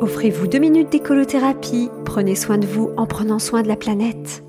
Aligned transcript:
Offrez-vous 0.00 0.46
deux 0.46 0.60
minutes 0.60 0.90
d'écolothérapie. 0.90 1.90
Prenez 2.04 2.36
soin 2.36 2.56
de 2.56 2.66
vous 2.66 2.90
en 2.96 3.06
prenant 3.06 3.40
soin 3.40 3.62
de 3.62 3.68
la 3.68 3.74
planète. 3.74 4.44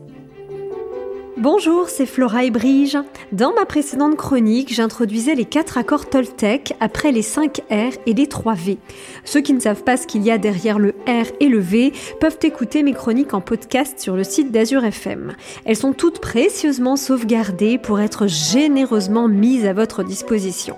Bonjour, 1.37 1.89
c'est 1.89 2.05
Flora 2.05 2.43
et 2.43 2.51
Brige. 2.51 2.97
Dans 3.31 3.53
ma 3.53 3.65
précédente 3.65 4.15
chronique, 4.15 4.71
j'introduisais 4.73 5.33
les 5.33 5.45
quatre 5.45 5.77
accords 5.77 6.07
Toltec 6.09 6.75
après 6.81 7.11
les 7.11 7.21
5 7.21 7.61
R 7.71 7.93
et 8.05 8.13
les 8.13 8.27
3 8.27 8.53
V. 8.53 8.77
Ceux 9.23 9.39
qui 9.39 9.53
ne 9.53 9.59
savent 9.59 9.83
pas 9.83 9.97
ce 9.97 10.05
qu'il 10.05 10.21
y 10.21 10.31
a 10.31 10.37
derrière 10.37 10.77
le 10.77 10.89
R 11.07 11.31
et 11.39 11.47
le 11.47 11.59
V 11.59 11.93
peuvent 12.19 12.39
écouter 12.43 12.83
mes 12.83 12.93
chroniques 12.93 13.33
en 13.33 13.41
podcast 13.41 13.99
sur 13.99 14.15
le 14.15 14.25
site 14.25 14.51
d'Azur 14.51 14.83
FM. 14.83 15.33
Elles 15.65 15.77
sont 15.77 15.93
toutes 15.93 16.19
précieusement 16.19 16.97
sauvegardées 16.97 17.77
pour 17.77 18.01
être 18.01 18.27
généreusement 18.27 19.27
mises 19.27 19.65
à 19.65 19.73
votre 19.73 20.03
disposition. 20.03 20.75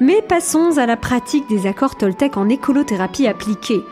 Mais 0.00 0.22
passons 0.22 0.78
à 0.78 0.86
la 0.86 0.96
pratique 0.96 1.48
des 1.48 1.66
accords 1.66 1.96
Toltec 1.96 2.36
en 2.36 2.48
écolothérapie 2.48 3.26
appliquée. 3.26 3.82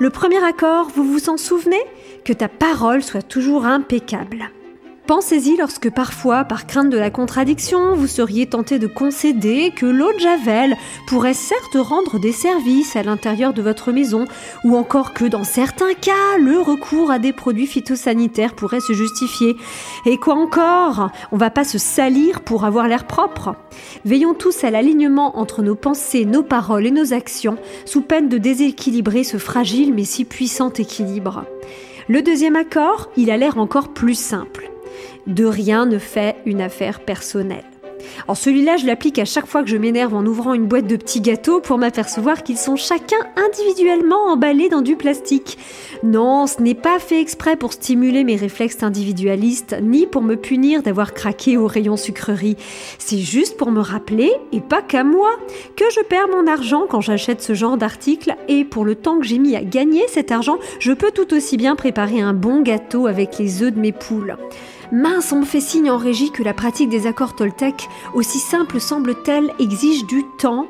Le 0.00 0.10
premier 0.10 0.42
accord, 0.44 0.88
vous 0.94 1.04
vous 1.04 1.30
en 1.30 1.36
souvenez? 1.36 1.80
Que 2.24 2.32
ta 2.32 2.48
parole 2.48 3.02
soit 3.02 3.22
toujours 3.22 3.64
impeccable. 3.64 4.50
Pensez-y 5.06 5.58
lorsque 5.58 5.90
parfois, 5.90 6.44
par 6.44 6.66
crainte 6.66 6.88
de 6.88 6.96
la 6.96 7.10
contradiction, 7.10 7.94
vous 7.94 8.06
seriez 8.06 8.46
tenté 8.46 8.78
de 8.78 8.86
concéder 8.86 9.70
que 9.76 9.84
l'eau 9.84 10.10
de 10.14 10.18
Javel 10.18 10.78
pourrait 11.06 11.34
certes 11.34 11.76
rendre 11.76 12.18
des 12.18 12.32
services 12.32 12.96
à 12.96 13.02
l'intérieur 13.02 13.52
de 13.52 13.60
votre 13.60 13.92
maison, 13.92 14.24
ou 14.64 14.76
encore 14.76 15.12
que 15.12 15.26
dans 15.26 15.44
certains 15.44 15.92
cas, 15.92 16.38
le 16.38 16.58
recours 16.58 17.10
à 17.10 17.18
des 17.18 17.34
produits 17.34 17.66
phytosanitaires 17.66 18.54
pourrait 18.54 18.80
se 18.80 18.94
justifier. 18.94 19.56
Et 20.06 20.16
quoi 20.16 20.36
encore? 20.36 21.10
On 21.32 21.36
va 21.36 21.50
pas 21.50 21.64
se 21.64 21.76
salir 21.76 22.40
pour 22.40 22.64
avoir 22.64 22.88
l'air 22.88 23.06
propre. 23.06 23.56
Veillons 24.06 24.32
tous 24.32 24.64
à 24.64 24.70
l'alignement 24.70 25.38
entre 25.38 25.60
nos 25.62 25.76
pensées, 25.76 26.24
nos 26.24 26.42
paroles 26.42 26.86
et 26.86 26.90
nos 26.90 27.12
actions, 27.12 27.58
sous 27.84 28.00
peine 28.00 28.30
de 28.30 28.38
déséquilibrer 28.38 29.22
ce 29.22 29.36
fragile 29.36 29.92
mais 29.92 30.04
si 30.04 30.24
puissant 30.24 30.72
équilibre. 30.72 31.44
Le 32.08 32.22
deuxième 32.22 32.56
accord, 32.56 33.10
il 33.18 33.30
a 33.30 33.36
l'air 33.36 33.58
encore 33.58 33.88
plus 33.88 34.18
simple 34.18 34.63
de 35.26 35.44
rien 35.44 35.86
ne 35.86 35.98
fait 35.98 36.36
une 36.46 36.60
affaire 36.60 37.00
personnelle. 37.00 37.64
Alors 38.24 38.36
celui-là, 38.36 38.76
je 38.76 38.86
l'applique 38.86 39.18
à 39.18 39.24
chaque 39.24 39.46
fois 39.46 39.62
que 39.62 39.68
je 39.68 39.76
m'énerve 39.76 40.14
en 40.14 40.24
ouvrant 40.24 40.54
une 40.54 40.66
boîte 40.66 40.86
de 40.86 40.96
petits 40.96 41.20
gâteaux 41.20 41.60
pour 41.60 41.78
m'apercevoir 41.78 42.42
qu'ils 42.42 42.58
sont 42.58 42.76
chacun 42.76 43.16
individuellement 43.36 44.26
emballés 44.28 44.68
dans 44.68 44.82
du 44.82 44.96
plastique. 44.96 45.58
Non, 46.02 46.46
ce 46.46 46.60
n'est 46.62 46.74
pas 46.74 46.98
fait 46.98 47.20
exprès 47.20 47.56
pour 47.56 47.72
stimuler 47.72 48.24
mes 48.24 48.36
réflexes 48.36 48.82
individualistes, 48.82 49.76
ni 49.82 50.06
pour 50.06 50.22
me 50.22 50.36
punir 50.36 50.82
d'avoir 50.82 51.14
craqué 51.14 51.56
au 51.56 51.66
rayon 51.66 51.96
sucrerie. 51.96 52.56
C'est 52.98 53.18
juste 53.18 53.56
pour 53.56 53.70
me 53.70 53.80
rappeler, 53.80 54.32
et 54.52 54.60
pas 54.60 54.82
qu'à 54.82 55.04
moi, 55.04 55.30
que 55.76 55.84
je 55.94 56.00
perds 56.00 56.28
mon 56.28 56.46
argent 56.46 56.84
quand 56.88 57.00
j'achète 57.00 57.42
ce 57.42 57.54
genre 57.54 57.76
d'article, 57.76 58.36
et 58.48 58.64
pour 58.64 58.84
le 58.84 58.94
temps 58.94 59.18
que 59.18 59.26
j'ai 59.26 59.38
mis 59.38 59.56
à 59.56 59.64
gagner 59.64 60.04
cet 60.08 60.32
argent, 60.32 60.58
je 60.78 60.92
peux 60.92 61.10
tout 61.10 61.34
aussi 61.34 61.56
bien 61.56 61.76
préparer 61.76 62.20
un 62.20 62.34
bon 62.34 62.62
gâteau 62.62 63.06
avec 63.06 63.38
les 63.38 63.62
œufs 63.62 63.72
de 63.72 63.80
mes 63.80 63.92
poules. 63.92 64.36
Mince, 64.94 65.32
on 65.32 65.40
me 65.40 65.44
fait 65.44 65.60
signe 65.60 65.90
en 65.90 65.96
régie 65.96 66.30
que 66.30 66.44
la 66.44 66.54
pratique 66.54 66.88
des 66.88 67.08
accords 67.08 67.34
Toltec, 67.34 67.88
aussi 68.14 68.38
simple 68.38 68.78
semble-t-elle, 68.78 69.50
exige 69.58 70.06
du 70.06 70.22
temps. 70.38 70.68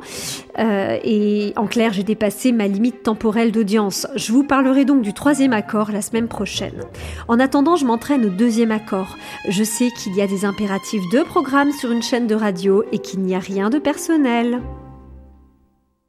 Euh, 0.59 0.99
et 1.05 1.53
en 1.57 1.67
clair, 1.67 1.93
j'ai 1.93 2.05
dépassé 2.05 2.51
ma 2.51 2.67
limite 2.67 3.03
temporelle 3.03 3.53
d'audience. 3.53 4.07
Je 4.17 4.33
vous 4.33 4.43
parlerai 4.43 4.87
donc 4.87 5.03
du 5.03 5.13
troisième 5.13 5.53
accord 5.53 5.93
la 5.93 6.01
semaine 6.01 6.27
prochaine. 6.27 6.81
En 7.29 7.39
attendant, 7.39 7.77
je 7.77 7.85
m'entraîne 7.85 8.25
au 8.25 8.31
deuxième 8.31 8.73
accord. 8.73 9.19
Je 9.51 9.63
sais 9.63 9.91
qu'il 9.91 10.17
y 10.17 10.23
a 10.23 10.27
des 10.27 10.47
impératifs 10.47 11.03
de 11.13 11.23
programme 11.23 11.71
sur 11.73 11.93
une 11.93 12.03
chaîne 12.03 12.27
de 12.27 12.35
radio 12.35 12.83
et 12.93 13.01
qu'il 13.01 13.21
n'y 13.21 13.35
a 13.35 13.41
rien 13.41 13.69
de 13.69 13.79
personnel. 13.79 14.63